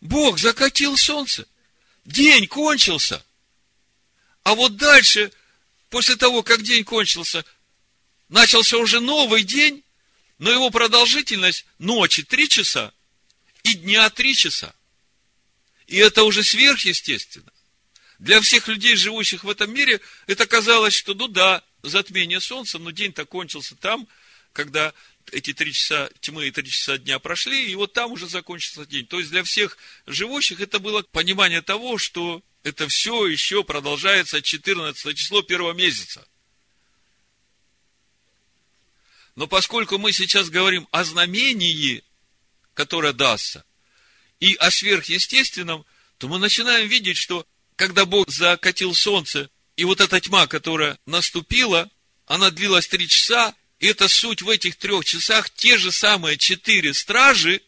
Бог 0.00 0.38
закатил 0.38 0.96
солнце. 0.96 1.46
День 2.04 2.46
кончился. 2.46 3.24
А 4.42 4.54
вот 4.54 4.76
дальше, 4.76 5.32
после 5.88 6.16
того, 6.16 6.42
как 6.42 6.62
день 6.62 6.84
кончился, 6.84 7.44
начался 8.28 8.78
уже 8.78 9.00
новый 9.00 9.44
день, 9.44 9.84
но 10.38 10.50
его 10.50 10.70
продолжительность 10.70 11.66
ночи 11.78 12.22
три 12.22 12.48
часа 12.48 12.92
и 13.62 13.74
дня 13.74 14.10
три 14.10 14.34
часа. 14.34 14.74
И 15.86 15.96
это 15.96 16.24
уже 16.24 16.42
сверхъестественно. 16.42 17.52
Для 18.18 18.40
всех 18.40 18.68
людей, 18.68 18.96
живущих 18.96 19.44
в 19.44 19.50
этом 19.50 19.72
мире, 19.72 20.00
это 20.26 20.46
казалось, 20.46 20.94
что 20.94 21.14
ну 21.14 21.28
да, 21.28 21.62
затмение 21.82 22.40
солнца, 22.40 22.78
но 22.78 22.90
день-то 22.90 23.24
кончился 23.24 23.74
там, 23.76 24.08
когда 24.52 24.92
эти 25.30 25.52
три 25.52 25.72
часа 25.72 26.10
тьмы 26.20 26.48
и 26.48 26.50
три 26.50 26.68
часа 26.68 26.98
дня 26.98 27.18
прошли, 27.18 27.70
и 27.70 27.74
вот 27.74 27.92
там 27.92 28.12
уже 28.12 28.28
закончился 28.28 28.86
день. 28.86 29.06
То 29.06 29.18
есть 29.18 29.30
для 29.30 29.42
всех 29.44 29.76
живущих 30.06 30.60
это 30.60 30.78
было 30.78 31.02
понимание 31.02 31.62
того, 31.62 31.98
что 31.98 32.42
это 32.62 32.88
все 32.88 33.26
еще 33.26 33.64
продолжается 33.64 34.40
14 34.40 35.16
число 35.16 35.42
первого 35.42 35.72
месяца. 35.72 36.26
Но 39.34 39.46
поскольку 39.46 39.98
мы 39.98 40.12
сейчас 40.12 40.50
говорим 40.50 40.86
о 40.90 41.04
знамении, 41.04 42.04
которое 42.74 43.12
дастся, 43.12 43.64
и 44.40 44.54
о 44.56 44.70
сверхъестественном, 44.70 45.86
то 46.18 46.28
мы 46.28 46.38
начинаем 46.38 46.88
видеть, 46.88 47.16
что 47.16 47.46
когда 47.76 48.04
Бог 48.04 48.28
закатил 48.28 48.94
солнце, 48.94 49.48
и 49.76 49.84
вот 49.84 50.00
эта 50.00 50.20
тьма, 50.20 50.46
которая 50.46 50.98
наступила, 51.06 51.88
она 52.26 52.50
длилась 52.50 52.88
три 52.88 53.08
часа, 53.08 53.54
и 53.78 53.86
это 53.86 54.08
суть 54.08 54.42
в 54.42 54.48
этих 54.48 54.76
трех 54.76 55.04
часах, 55.04 55.50
те 55.50 55.78
же 55.78 55.92
самые 55.92 56.38
четыре 56.38 56.92
стражи, 56.92 57.62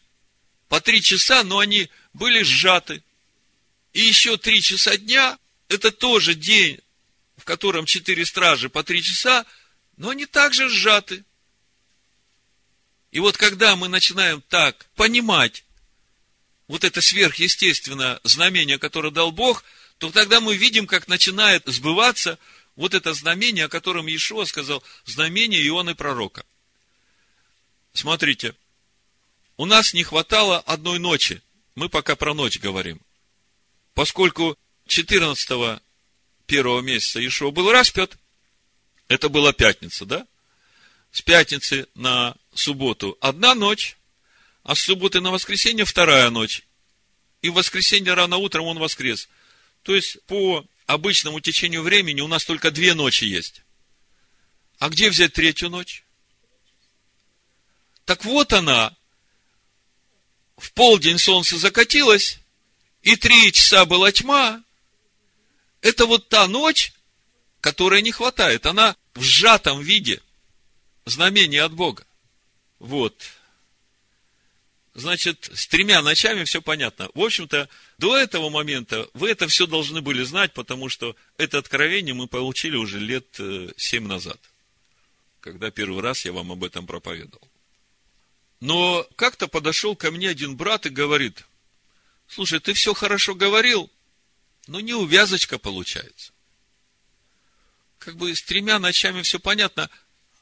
по 0.67 0.81
три 0.81 1.01
часа, 1.01 1.43
но 1.43 1.59
они 1.59 1.89
были 2.13 2.43
сжаты. 2.43 3.03
И 3.95 4.01
еще 4.01 4.35
три 4.35 4.61
часа 4.61 4.97
дня, 4.97 5.39
это 5.69 5.89
тоже 5.89 6.35
день, 6.35 6.79
в 7.37 7.45
котором 7.45 7.85
четыре 7.85 8.25
стражи 8.25 8.69
по 8.69 8.83
три 8.83 9.01
часа, 9.01 9.45
но 9.95 10.09
они 10.09 10.25
также 10.25 10.69
сжаты. 10.69 11.23
И 13.11 13.19
вот 13.19 13.37
когда 13.37 13.77
мы 13.77 13.87
начинаем 13.87 14.43
так 14.49 14.85
понимать 14.95 15.63
вот 16.67 16.83
это 16.83 17.01
сверхъестественное 17.01 18.19
знамение, 18.23 18.77
которое 18.77 19.11
дал 19.11 19.31
Бог, 19.31 19.63
то 19.97 20.11
тогда 20.11 20.41
мы 20.41 20.57
видим, 20.57 20.87
как 20.87 21.07
начинает 21.07 21.63
сбываться– 21.65 22.37
вот 22.75 22.93
это 22.93 23.13
знамение, 23.13 23.65
о 23.65 23.69
котором 23.69 24.07
Иешуа 24.07 24.43
сказал, 24.43 24.83
знамение 25.05 25.65
Ионы 25.65 25.95
пророка. 25.95 26.45
Смотрите, 27.93 28.53
у 29.55 29.65
нас 29.65 29.93
не 29.93 30.03
хватало 30.03 30.59
одной 30.59 30.99
ночи. 30.99 31.41
Мы 31.75 31.87
пока 31.87 32.17
про 32.17 32.33
ночь 32.33 32.59
говорим. 32.59 32.99
Поскольку 33.95 34.57
14 34.87 35.81
первого 36.45 36.81
месяца 36.81 37.19
Иешуа 37.19 37.49
был 37.49 37.71
распят, 37.71 38.17
это 39.07 39.29
была 39.29 39.53
пятница, 39.53 40.05
да? 40.05 40.27
С 41.11 41.21
пятницы 41.21 41.87
на 41.95 42.35
субботу 42.53 43.17
одна 43.21 43.55
ночь, 43.55 43.97
а 44.63 44.75
с 44.75 44.81
субботы 44.81 45.21
на 45.21 45.31
воскресенье 45.31 45.85
вторая 45.85 46.29
ночь. 46.29 46.63
И 47.41 47.49
в 47.49 47.53
воскресенье 47.53 48.13
рано 48.15 48.35
утром 48.37 48.65
он 48.65 48.79
воскрес. 48.79 49.29
То 49.81 49.95
есть, 49.95 50.21
по 50.25 50.65
обычному 50.87 51.39
течению 51.39 51.81
времени 51.81 52.19
у 52.19 52.27
нас 52.27 52.43
только 52.43 52.71
две 52.71 52.95
ночи 52.95 53.23
есть. 53.23 53.61
А 54.77 54.89
где 54.89 55.09
взять 55.09 55.33
третью 55.33 55.69
ночь? 55.69 56.03
Так 58.03 58.25
вот 58.25 58.51
она. 58.51 58.95
В 60.57 60.73
полдень 60.73 61.17
солнце 61.17 61.57
закатилось, 61.57 62.39
и 63.05 63.15
три 63.15 63.53
часа 63.53 63.85
была 63.85 64.11
тьма. 64.11 64.63
Это 65.81 66.07
вот 66.07 66.27
та 66.27 66.47
ночь, 66.47 66.91
которая 67.61 68.01
не 68.01 68.11
хватает. 68.11 68.65
Она 68.65 68.97
в 69.13 69.21
сжатом 69.21 69.81
виде. 69.81 70.21
Знамение 71.05 71.61
от 71.61 71.71
Бога. 71.71 72.03
Вот. 72.79 73.23
Значит, 74.95 75.51
с 75.53 75.67
тремя 75.67 76.01
ночами 76.01 76.45
все 76.45 76.63
понятно. 76.63 77.09
В 77.13 77.21
общем-то, 77.21 77.69
до 77.99 78.17
этого 78.17 78.49
момента 78.49 79.07
вы 79.13 79.29
это 79.29 79.47
все 79.47 79.67
должны 79.67 80.01
были 80.01 80.23
знать, 80.23 80.53
потому 80.53 80.89
что 80.89 81.15
это 81.37 81.59
откровение 81.59 82.15
мы 82.15 82.27
получили 82.27 82.75
уже 82.75 82.97
лет 82.97 83.27
э, 83.37 83.69
семь 83.77 84.07
назад, 84.07 84.39
когда 85.41 85.69
первый 85.69 86.01
раз 86.01 86.25
я 86.25 86.33
вам 86.33 86.51
об 86.51 86.63
этом 86.63 86.87
проповедовал. 86.87 87.47
Но 88.61 89.07
как-то 89.15 89.47
подошел 89.47 89.95
ко 89.95 90.09
мне 90.09 90.29
один 90.29 90.55
брат 90.55 90.87
и 90.87 90.89
говорит, 90.89 91.43
слушай, 92.27 92.59
ты 92.59 92.73
все 92.73 92.93
хорошо 92.93 93.35
говорил, 93.35 93.91
но 94.67 94.79
не 94.79 94.93
увязочка 94.93 95.57
получается. 95.57 96.31
Как 97.99 98.17
бы 98.17 98.35
с 98.35 98.43
тремя 98.43 98.79
ночами 98.79 99.21
все 99.21 99.39
понятно, 99.39 99.89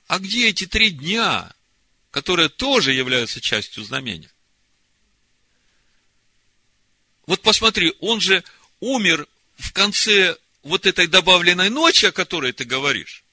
а 0.08 0.20
где 0.20 0.50
эти 0.50 0.66
три 0.66 0.90
дня, 0.90 1.54
которые 2.12 2.50
тоже 2.50 2.94
являются 2.94 3.42
частью 3.42 3.84
знамения? 3.84 4.32
Вот 7.26 7.42
посмотри, 7.42 7.96
он 8.00 8.20
же 8.20 8.44
умер 8.80 9.28
в 9.56 9.72
конце 9.72 10.38
вот 10.62 10.86
этой 10.86 11.08
добавленной 11.08 11.70
ночи, 11.70 12.06
о 12.06 12.12
которой 12.12 12.52
ты 12.52 12.66
говоришь. 12.66 13.24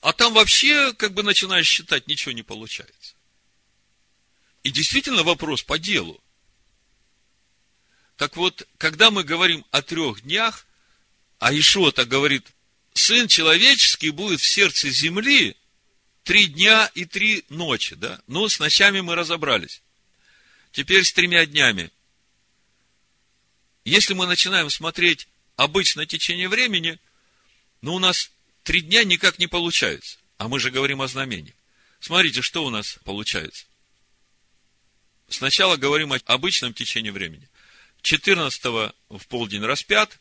А 0.00 0.12
там 0.12 0.32
вообще, 0.32 0.92
как 0.94 1.12
бы 1.12 1.22
начинаешь 1.22 1.66
считать, 1.66 2.06
ничего 2.06 2.32
не 2.32 2.42
получается. 2.42 3.14
И 4.62 4.70
действительно 4.70 5.22
вопрос 5.22 5.62
по 5.62 5.78
делу. 5.78 6.22
Так 8.18 8.36
вот, 8.36 8.68
когда 8.78 9.10
мы 9.10 9.22
говорим 9.22 9.64
о 9.70 9.80
трех 9.80 10.22
днях, 10.22 10.66
а 11.38 11.54
Ишуа-то 11.54 12.04
говорит, 12.04 12.44
Сын 12.92 13.28
человеческий 13.28 14.10
будет 14.10 14.40
в 14.40 14.46
сердце 14.46 14.90
земли 14.90 15.56
три 16.24 16.48
дня 16.48 16.90
и 16.96 17.04
три 17.04 17.44
ночи, 17.48 17.94
да? 17.94 18.20
Ну, 18.26 18.48
с 18.48 18.58
ночами 18.58 19.00
мы 19.00 19.14
разобрались. 19.14 19.82
Теперь 20.72 21.04
с 21.04 21.12
тремя 21.12 21.46
днями. 21.46 21.92
Если 23.84 24.14
мы 24.14 24.26
начинаем 24.26 24.68
смотреть 24.68 25.28
обычное 25.54 26.04
течение 26.04 26.48
времени, 26.48 26.98
ну, 27.82 27.94
у 27.94 27.98
нас 28.00 28.32
три 28.64 28.80
дня 28.80 29.04
никак 29.04 29.38
не 29.38 29.46
получается. 29.46 30.18
А 30.38 30.48
мы 30.48 30.58
же 30.58 30.72
говорим 30.72 31.02
о 31.02 31.06
знамении. 31.06 31.54
Смотрите, 32.00 32.42
что 32.42 32.64
у 32.64 32.70
нас 32.70 32.98
получается. 33.04 33.66
Сначала 35.28 35.76
говорим 35.76 36.12
о 36.12 36.18
обычном 36.26 36.74
течении 36.74 37.10
времени. 37.10 37.48
14 38.08 38.64
в 39.10 39.26
полдень 39.28 39.62
распят. 39.62 40.18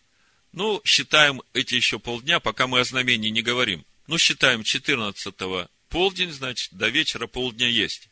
Ну, 0.52 0.82
считаем 0.84 1.41
эти 1.54 1.76
еще 1.76 2.00
полдня, 2.00 2.41
пока 2.41 2.67
мы 2.67 2.82
о 2.82 2.84
знамении 2.84 3.30
не 3.30 3.41
говорим. 3.41 3.86
Ну, 4.08 4.17
считаем 4.17 4.63
14 4.63 5.34
полдень, 5.88 6.34
значит, 6.34 6.73
до 6.73 6.89
вечера 6.89 7.28
полдня 7.28 7.65
есть. 7.65 8.10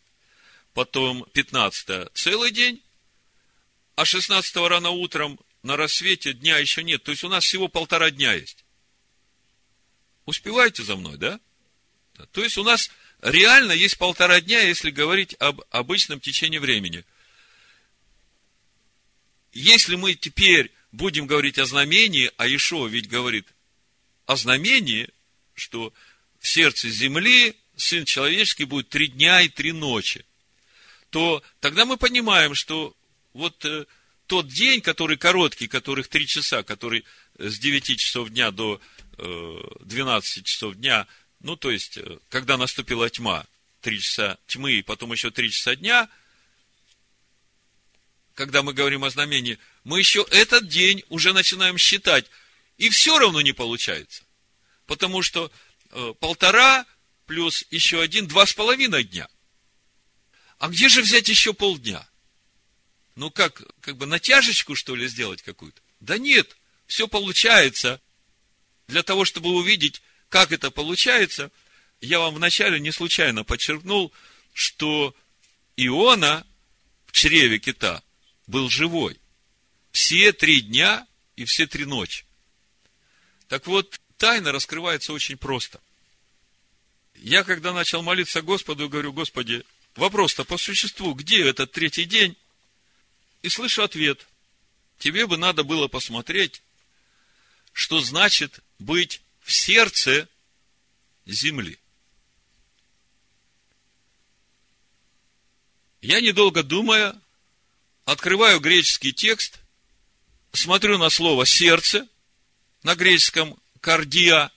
Потом 0.73 1.25
15 1.33 2.09
целый 2.13 2.51
день, 2.51 2.81
а 3.97 4.05
16 4.05 4.55
рано 4.55 4.91
утром 4.91 5.37
на 5.61 5.75
рассвете 5.75 6.31
дня 6.31 6.57
еще 6.57 6.81
нет. 6.81 7.03
То 7.03 7.11
есть 7.11 7.25
у 7.25 7.29
нас 7.29 7.43
всего 7.43 7.67
полтора 7.67 8.11
дня 8.11 8.31
есть. 8.31 8.63
Успеваете 10.25 10.83
за 10.83 10.95
мной, 10.95 11.17
да? 11.17 11.37
То 12.31 12.41
есть 12.41 12.57
у 12.57 12.63
нас 12.63 12.89
реально 13.21 13.73
есть 13.73 13.97
полтора 13.97 14.39
дня, 14.39 14.61
если 14.61 14.89
говорить 14.89 15.35
об 15.39 15.59
обычном 15.69 16.21
течении 16.21 16.59
времени. 16.59 17.03
Если 19.55 19.95
мы 19.95 20.15
теперь 20.15 20.69
будем 20.91 21.27
говорить 21.27 21.57
о 21.59 21.65
знамении, 21.65 22.29
а 22.35 22.45
Ишо 22.45 22.87
ведь 22.87 23.07
говорит 23.07 23.47
о 24.25 24.35
знамении, 24.35 25.09
что 25.53 25.93
в 26.39 26.47
сердце 26.47 26.89
земли 26.89 27.55
Сын 27.77 28.03
Человеческий 28.03 28.65
будет 28.65 28.89
три 28.89 29.07
дня 29.07 29.41
и 29.41 29.47
три 29.47 29.71
ночи, 29.71 30.25
то 31.09 31.41
тогда 31.61 31.85
мы 31.85 31.95
понимаем, 31.95 32.53
что 32.53 32.93
вот 33.31 33.63
э, 33.63 33.85
тот 34.27 34.49
день, 34.49 34.81
который 34.81 35.15
короткий, 35.15 35.69
которых 35.69 36.09
три 36.09 36.27
часа, 36.27 36.61
который 36.63 37.05
с 37.37 37.57
9 37.57 37.97
часов 37.97 38.29
дня 38.31 38.51
до 38.51 38.81
12 39.17 40.37
э, 40.37 40.43
часов 40.43 40.75
дня, 40.75 41.07
ну, 41.39 41.55
то 41.55 41.71
есть, 41.71 41.97
э, 41.97 42.19
когда 42.27 42.57
наступила 42.57 43.09
тьма, 43.09 43.45
три 43.79 44.01
часа 44.01 44.37
тьмы, 44.47 44.73
и 44.73 44.81
потом 44.81 45.13
еще 45.13 45.31
три 45.31 45.49
часа 45.49 45.77
дня, 45.77 46.09
когда 48.35 48.61
мы 48.61 48.73
говорим 48.73 49.03
о 49.03 49.09
знамении, 49.09 49.57
мы 49.83 49.99
еще 49.99 50.25
этот 50.29 50.67
день 50.67 51.03
уже 51.09 51.33
начинаем 51.33 51.77
считать, 51.77 52.25
и 52.77 52.89
все 52.89 53.17
равно 53.17 53.41
не 53.41 53.53
получается. 53.53 54.23
Потому 54.85 55.23
что 55.23 55.51
э, 55.91 56.13
полтора 56.19 56.85
плюс 57.25 57.65
еще 57.71 58.01
один, 58.01 58.27
два 58.27 58.45
с 58.45 58.53
половиной 58.53 59.03
дня. 59.03 59.27
А 60.59 60.67
где 60.67 60.89
же 60.89 61.01
взять 61.01 61.27
еще 61.27 61.53
полдня? 61.53 62.07
ну 63.15 63.31
как, 63.31 63.63
как 63.81 63.97
бы 63.97 64.05
натяжечку, 64.05 64.75
что 64.75 64.95
ли, 64.95 65.07
сделать 65.07 65.41
какую-то? 65.41 65.81
Да 65.99 66.17
нет, 66.17 66.57
все 66.85 67.07
получается. 67.07 68.01
Для 68.87 69.01
того, 69.01 69.25
чтобы 69.25 69.49
увидеть, 69.49 70.01
как 70.29 70.51
это 70.51 70.69
получается, 70.69 71.51
я 72.01 72.19
вам 72.19 72.35
вначале 72.35 72.79
не 72.79 72.91
случайно 72.91 73.43
подчеркнул, 73.43 74.13
что 74.53 75.15
Иона 75.75 76.45
в 77.07 77.13
чреве 77.13 77.57
кита 77.57 78.03
был 78.47 78.69
живой. 78.69 79.19
Все 79.91 80.33
три 80.33 80.61
дня 80.61 81.07
и 81.35 81.45
все 81.45 81.67
три 81.67 81.85
ночи. 81.85 82.25
Так 83.47 83.67
вот, 83.67 83.99
тайна 84.17 84.51
раскрывается 84.51 85.13
очень 85.13 85.37
просто. 85.37 85.81
Я, 87.15 87.43
когда 87.43 87.73
начал 87.73 88.01
молиться 88.01 88.41
Господу, 88.41 88.89
говорю, 88.89 89.13
Господи, 89.13 89.63
вопрос-то 89.95 90.43
по 90.43 90.57
существу, 90.57 91.13
где 91.13 91.47
этот 91.47 91.71
третий 91.71 92.05
день? 92.05 92.35
И 93.41 93.49
слышу 93.49 93.83
ответ. 93.83 94.25
Тебе 94.99 95.27
бы 95.27 95.37
надо 95.37 95.63
было 95.63 95.87
посмотреть, 95.87 96.61
что 97.73 97.99
значит 98.01 98.59
быть 98.79 99.21
в 99.41 99.51
сердце 99.51 100.27
земли. 101.25 101.77
Я, 106.01 106.21
недолго 106.21 106.63
думая, 106.63 107.19
открываю 108.05 108.59
греческий 108.59 109.11
текст, 109.11 109.59
смотрю 110.53 110.97
на 110.97 111.09
слово 111.09 111.45
«сердце», 111.45 112.07
на 112.83 112.95
греческом 112.95 113.59
«кардия», 113.81 114.51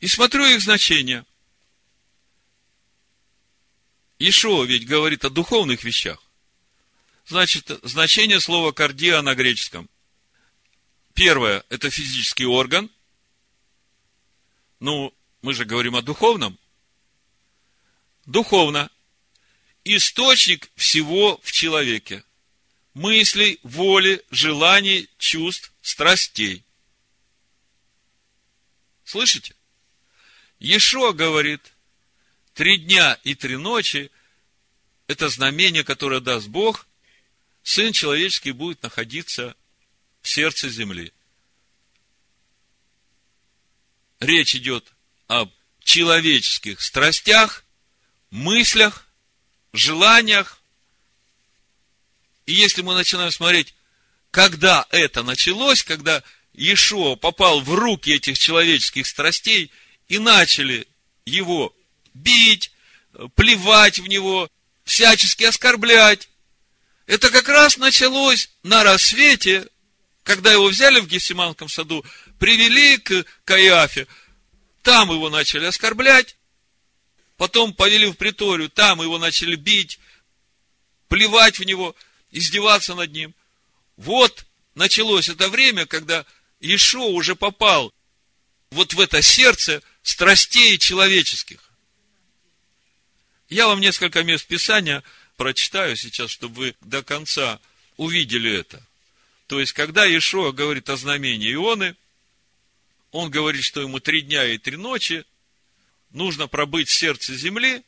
и 0.00 0.08
смотрю 0.08 0.44
их 0.46 0.60
значение. 0.60 1.24
Ишо 4.18 4.64
ведь 4.64 4.86
говорит 4.86 5.24
о 5.24 5.30
духовных 5.30 5.84
вещах. 5.84 6.22
Значит, 7.26 7.70
значение 7.82 8.40
слова 8.40 8.72
кардия 8.72 9.20
на 9.20 9.34
греческом. 9.34 9.88
Первое– 11.14 11.64
это 11.70 11.90
физический 11.90 12.44
орган. 12.44 12.90
Ну, 14.80 15.14
мы 15.42 15.54
же 15.54 15.64
говорим 15.64 15.96
о 15.96 16.02
духовном. 16.02 16.58
Духовно. 18.26 18.90
Источник 19.88 20.68
всего 20.74 21.40
в 21.44 21.52
человеке. 21.52 22.24
Мыслей, 22.92 23.60
воли, 23.62 24.20
желаний, 24.32 25.08
чувств, 25.16 25.72
страстей. 25.80 26.64
Слышите? 29.04 29.54
Ешо 30.58 31.12
говорит, 31.12 31.60
три 32.52 32.78
дня 32.78 33.16
и 33.22 33.36
три 33.36 33.56
ночи– 33.56 34.10
это 35.06 35.28
знамение, 35.28 35.84
которое 35.84 36.18
даст 36.18 36.48
Бог, 36.48 36.88
Сын 37.62 37.92
человеческий 37.92 38.50
будет 38.50 38.82
находиться 38.82 39.56
в 40.20 40.28
сердце 40.28 40.68
земли. 40.68 41.12
Речь 44.18 44.56
идет 44.56 44.92
об 45.28 45.52
человеческих 45.84 46.80
страстях, 46.80 47.64
мыслях, 48.30 49.05
желаниях. 49.78 50.60
И 52.46 52.52
если 52.52 52.82
мы 52.82 52.94
начинаем 52.94 53.30
смотреть, 53.30 53.74
когда 54.30 54.86
это 54.90 55.22
началось, 55.22 55.82
когда 55.82 56.22
Иешуа 56.52 57.16
попал 57.16 57.60
в 57.60 57.74
руки 57.74 58.10
этих 58.10 58.38
человеческих 58.38 59.06
страстей– 59.06 59.70
и 60.08 60.18
начали 60.18 60.86
его 61.24 61.74
бить, 62.14 62.72
плевать 63.34 63.98
в 63.98 64.06
него, 64.06 64.50
всячески 64.84 65.44
оскорблять. 65.44 66.28
Это 67.06 67.30
как 67.30 67.48
раз 67.48 67.76
началось 67.76 68.50
на 68.62 68.84
рассвете, 68.84 69.68
когда 70.22 70.52
его 70.52 70.66
взяли 70.66 71.00
в 71.00 71.06
Гефсиманском 71.06 71.68
саду, 71.68 72.04
привели 72.38 72.98
к 72.98 73.24
Каиафе, 73.44 74.06
там 74.82 75.10
его 75.10 75.30
начали 75.30 75.64
оскорблять, 75.64 76.35
потом 77.36 77.72
повели 77.72 78.06
в 78.06 78.14
приторию, 78.14 78.68
там 78.68 79.02
его 79.02 79.18
начали 79.18 79.56
бить, 79.56 79.98
плевать 81.08 81.58
в 81.58 81.64
него, 81.64 81.94
издеваться 82.30 82.94
над 82.94 83.12
ним. 83.12 83.34
Вот 83.96 84.46
началось 84.74 85.28
это 85.28 85.48
время, 85.48 85.86
когда 85.86 86.24
Ишо 86.60 87.08
уже 87.08 87.34
попал 87.36 87.92
вот 88.70 88.94
в 88.94 89.00
это 89.00 89.22
сердце 89.22 89.82
страстей 90.02 90.78
человеческих. 90.78 91.62
Я 93.48 93.68
вам 93.68 93.80
несколько 93.80 94.24
мест 94.24 94.46
Писания 94.46 95.02
прочитаю 95.36 95.96
сейчас, 95.96 96.30
чтобы 96.30 96.54
вы 96.54 96.74
до 96.80 97.02
конца 97.02 97.60
увидели 97.96 98.58
это. 98.58 98.82
То 99.46 99.60
есть, 99.60 99.72
когда 99.72 100.04
Иешуа 100.04 100.50
говорит 100.50 100.90
о 100.90 100.96
знамении 100.96 101.52
Ионы, 101.52 101.94
он 103.12 103.30
говорит, 103.30 103.62
что 103.62 103.80
ему 103.80 104.00
три 104.00 104.22
дня 104.22 104.44
и 104.44 104.58
три 104.58 104.76
ночи 104.76 105.24
нужно 106.10 106.48
пробыть 106.48 106.88
в 106.88 106.96
сердце 106.96 107.34
земли, 107.34 107.82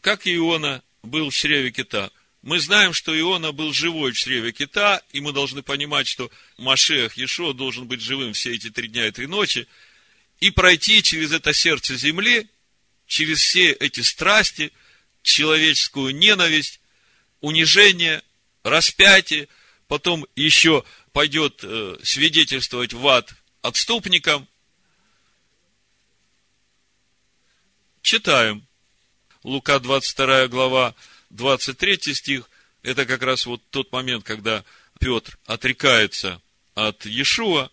как 0.00 0.26
Иона 0.26 0.82
был 1.02 1.30
в 1.30 1.34
чреве 1.34 1.70
кита. 1.70 2.10
Мы 2.42 2.58
знаем, 2.58 2.94
что 2.94 3.18
Иона 3.18 3.52
был 3.52 3.72
живой 3.72 4.12
в 4.12 4.18
чреве 4.18 4.52
кита, 4.52 5.02
и 5.12 5.20
мы 5.20 5.32
должны 5.32 5.62
понимать, 5.62 6.08
что 6.08 6.30
Машех 6.56 7.16
Ешо 7.16 7.52
должен 7.52 7.86
быть 7.86 8.00
живым 8.00 8.32
все 8.32 8.54
эти 8.54 8.70
три 8.70 8.88
дня 8.88 9.08
и 9.08 9.10
три 9.10 9.26
ночи, 9.26 9.66
и 10.40 10.50
пройти 10.50 11.02
через 11.02 11.32
это 11.32 11.52
сердце 11.52 11.96
земли, 11.96 12.48
через 13.06 13.40
все 13.40 13.72
эти 13.72 14.00
страсти, 14.00 14.72
человеческую 15.22 16.14
ненависть, 16.14 16.80
унижение, 17.40 18.22
распятие, 18.62 19.48
потом 19.86 20.26
еще 20.34 20.84
пойдет 21.12 21.60
э, 21.62 21.98
свидетельствовать 22.02 22.94
в 22.94 23.06
ад 23.06 23.34
отступникам. 23.62 24.48
Читаем. 28.02 28.66
Лука 29.42 29.78
22 29.78 30.48
глава, 30.48 30.94
23 31.30 32.14
стих. 32.14 32.50
Это 32.82 33.06
как 33.06 33.22
раз 33.22 33.46
вот 33.46 33.62
тот 33.70 33.92
момент, 33.92 34.24
когда 34.24 34.64
Петр 34.98 35.38
отрекается 35.46 36.40
от 36.74 37.06
Иешуа, 37.06 37.70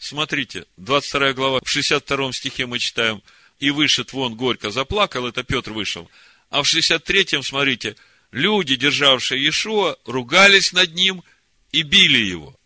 Смотрите, 0.00 0.64
22 0.78 1.34
глава, 1.34 1.60
в 1.62 1.68
62 1.68 2.32
стихе 2.32 2.64
мы 2.64 2.78
читаем, 2.78 3.22
и 3.58 3.70
вышед 3.70 4.14
вон 4.14 4.34
горько 4.34 4.70
заплакал, 4.70 5.26
это 5.26 5.44
Петр 5.44 5.72
вышел. 5.72 6.10
А 6.48 6.62
в 6.62 6.66
63-м, 6.66 7.42
смотрите, 7.42 7.96
люди, 8.32 8.76
державшие 8.76 9.42
Иешуа, 9.42 9.96
ругались 10.06 10.72
над 10.72 10.94
ним 10.94 11.22
и 11.70 11.82
били 11.82 12.18
его. 12.18 12.58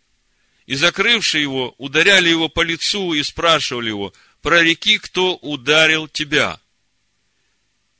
И 0.65 0.75
закрывшие 0.75 1.41
его, 1.41 1.75
ударяли 1.77 2.29
его 2.29 2.47
по 2.47 2.61
лицу 2.61 3.13
и 3.13 3.21
спрашивали 3.21 3.89
его, 3.89 4.13
прореки, 4.41 4.97
кто 4.97 5.35
ударил 5.35 6.07
тебя. 6.07 6.61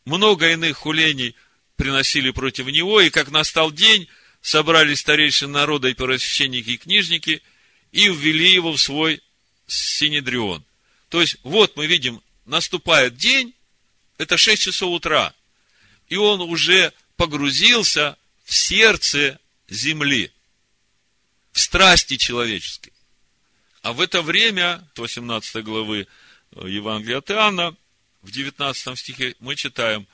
Много 0.05 0.51
иных 0.51 0.77
хулений 0.77 1.35
приносили 1.75 2.31
против 2.31 2.67
него, 2.67 3.01
и 3.01 3.09
как 3.09 3.31
настал 3.31 3.71
день, 3.71 4.07
собрались 4.41 4.99
старейшины 4.99 5.51
народа 5.51 5.87
и 5.87 5.93
первосвященники 5.93 6.69
и 6.69 6.77
книжники, 6.77 7.41
и 7.91 8.07
ввели 8.07 8.51
его 8.51 8.71
в 8.71 8.79
свой 8.79 9.21
Синедрион. 9.67 10.63
То 11.09 11.21
есть, 11.21 11.37
вот 11.43 11.75
мы 11.75 11.87
видим, 11.87 12.21
наступает 12.45 13.17
день, 13.17 13.55
это 14.17 14.37
6 14.37 14.61
часов 14.61 14.91
утра, 14.91 15.33
и 16.07 16.15
он 16.15 16.41
уже 16.41 16.93
погрузился 17.17 18.17
в 18.43 18.53
сердце 18.53 19.39
земли, 19.67 20.31
в 21.51 21.59
страсти 21.59 22.17
человеческой. 22.17 22.93
А 23.81 23.93
в 23.93 24.01
это 24.01 24.21
время, 24.21 24.87
18 24.95 25.63
главы 25.63 26.07
э, 26.51 26.67
Евангелия 26.67 27.17
от 27.17 27.31
Иоанна, 27.31 27.75
в 28.25 28.31
19 28.31 28.97
стихе 28.97 29.35
мы 29.39 29.55
читаем, 29.55 30.07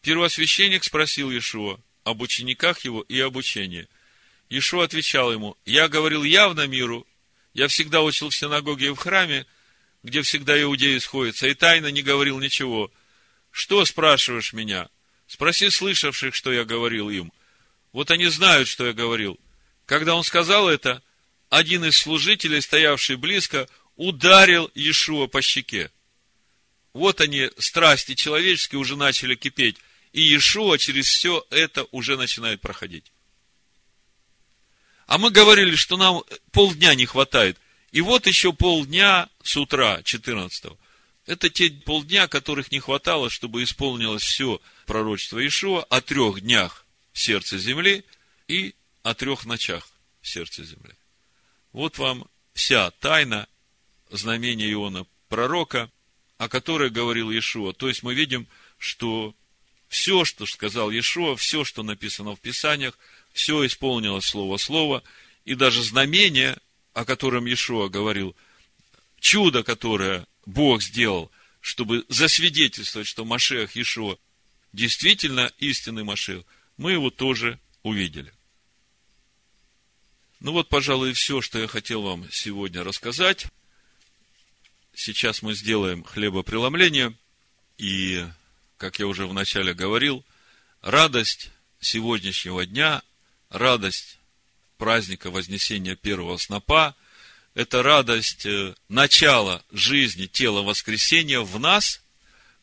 первосвященник 0.00 0.84
спросил 0.84 1.30
Иешуа 1.30 1.78
об 2.02 2.22
учениках 2.22 2.80
его 2.80 3.02
и 3.02 3.20
об 3.20 3.36
учении. 3.36 3.88
Иешуа 4.48 4.84
отвечал 4.84 5.30
ему, 5.30 5.56
я 5.66 5.88
говорил 5.88 6.24
явно 6.24 6.66
миру, 6.66 7.06
я 7.52 7.68
всегда 7.68 8.02
учил 8.02 8.30
в 8.30 8.34
синагоге 8.34 8.86
и 8.86 8.90
в 8.90 8.96
храме, 8.96 9.46
где 10.02 10.22
всегда 10.22 10.60
иудеи 10.60 10.96
сходятся, 10.98 11.46
и 11.46 11.54
тайно 11.54 11.88
не 11.88 12.02
говорил 12.02 12.38
ничего. 12.38 12.90
Что 13.50 13.84
спрашиваешь 13.84 14.54
меня? 14.54 14.88
Спроси 15.26 15.68
слышавших, 15.68 16.34
что 16.34 16.52
я 16.52 16.64
говорил 16.64 17.10
им. 17.10 17.32
Вот 17.92 18.10
они 18.10 18.26
знают, 18.28 18.66
что 18.66 18.86
я 18.86 18.94
говорил. 18.94 19.38
Когда 19.84 20.14
он 20.14 20.24
сказал 20.24 20.70
это, 20.70 21.02
один 21.50 21.84
из 21.84 21.98
служителей, 21.98 22.62
стоявший 22.62 23.16
близко, 23.16 23.68
ударил 23.96 24.70
Иешуа 24.74 25.26
по 25.26 25.42
щеке. 25.42 25.90
Вот 26.92 27.20
они, 27.20 27.50
страсти 27.58 28.14
человеческие, 28.14 28.78
уже 28.78 28.96
начали 28.96 29.34
кипеть. 29.34 29.76
И 30.12 30.20
Иешуа 30.20 30.76
через 30.76 31.06
все 31.06 31.44
это 31.50 31.86
уже 31.90 32.16
начинает 32.16 32.60
проходить. 32.60 33.12
А 35.06 35.18
мы 35.18 35.30
говорили, 35.30 35.74
что 35.74 35.96
нам 35.96 36.22
полдня 36.52 36.94
не 36.94 37.06
хватает. 37.06 37.58
И 37.92 38.00
вот 38.00 38.26
еще 38.26 38.52
полдня 38.52 39.28
с 39.42 39.56
утра, 39.56 40.02
14 40.02 40.64
-го. 40.64 40.78
Это 41.26 41.50
те 41.50 41.70
полдня, 41.70 42.28
которых 42.28 42.72
не 42.72 42.80
хватало, 42.80 43.30
чтобы 43.30 43.62
исполнилось 43.62 44.22
все 44.22 44.60
пророчество 44.86 45.46
Ишуа 45.46 45.84
о 45.84 46.00
трех 46.00 46.40
днях 46.40 46.84
в 47.12 47.18
сердце 47.18 47.58
земли 47.58 48.04
и 48.48 48.74
о 49.02 49.14
трех 49.14 49.44
ночах 49.46 49.86
в 50.20 50.28
сердце 50.28 50.64
земли. 50.64 50.94
Вот 51.72 51.98
вам 51.98 52.26
вся 52.54 52.90
тайна 52.90 53.46
знамения 54.10 54.70
Иона 54.72 55.06
пророка, 55.28 55.90
о 56.42 56.48
которой 56.48 56.90
говорил 56.90 57.30
Иешуа. 57.30 57.72
То 57.72 57.86
есть 57.86 58.02
мы 58.02 58.14
видим, 58.14 58.48
что 58.76 59.32
все, 59.86 60.24
что 60.24 60.44
сказал 60.44 60.90
Иешуа, 60.90 61.36
все, 61.36 61.62
что 61.62 61.84
написано 61.84 62.34
в 62.34 62.40
Писаниях, 62.40 62.98
все 63.32 63.64
исполнилось 63.64 64.24
слово-слово, 64.24 65.04
и 65.44 65.54
даже 65.54 65.84
знамение, 65.84 66.58
о 66.94 67.04
котором 67.04 67.46
Иешуа 67.46 67.88
говорил, 67.88 68.34
чудо, 69.20 69.62
которое 69.62 70.26
Бог 70.44 70.82
сделал, 70.82 71.30
чтобы 71.60 72.04
засвидетельствовать, 72.08 73.06
что 73.06 73.24
Машех 73.24 73.76
Иешуа 73.76 74.16
действительно 74.72 75.52
истинный 75.58 76.02
Машех, 76.02 76.42
мы 76.76 76.90
его 76.90 77.10
тоже 77.10 77.60
увидели. 77.84 78.32
Ну 80.40 80.50
вот, 80.50 80.68
пожалуй, 80.68 81.12
все, 81.12 81.40
что 81.40 81.60
я 81.60 81.68
хотел 81.68 82.02
вам 82.02 82.28
сегодня 82.32 82.82
рассказать. 82.82 83.46
Сейчас 84.94 85.42
мы 85.42 85.54
сделаем 85.54 86.04
хлебопреломление. 86.04 87.16
И, 87.78 88.26
как 88.76 88.98
я 88.98 89.06
уже 89.06 89.26
вначале 89.26 89.74
говорил, 89.74 90.24
радость 90.80 91.50
сегодняшнего 91.80 92.64
дня, 92.66 93.02
радость 93.48 94.18
праздника 94.76 95.30
Вознесения 95.30 95.96
первого 95.96 96.36
снопа, 96.36 96.94
это 97.54 97.82
радость 97.82 98.46
э, 98.46 98.74
начала 98.88 99.64
жизни 99.70 100.26
тела 100.26 100.62
воскресения 100.62 101.40
в 101.40 101.58
нас, 101.58 102.00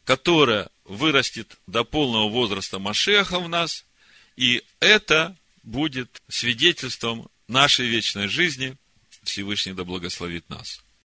которая 0.03 0.69
вырастет 0.83 1.57
до 1.67 1.83
полного 1.83 2.29
возраста 2.29 2.79
Машеха 2.79 3.39
в 3.39 3.47
нас, 3.47 3.85
и 4.35 4.63
это 4.79 5.35
будет 5.63 6.21
свидетельством 6.27 7.29
нашей 7.47 7.87
вечной 7.87 8.27
жизни. 8.27 8.75
Всевышний 9.23 9.73
да 9.73 9.83
благословит 9.83 10.49
нас. 10.49 10.81